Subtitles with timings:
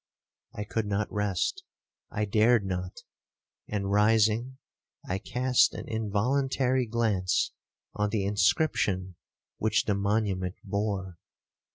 [0.55, 4.57] I could not rest—I dared not—and rising,
[5.07, 7.51] I cast an involuntary glance
[7.93, 9.15] on the inscription
[9.59, 11.19] which the monument bore.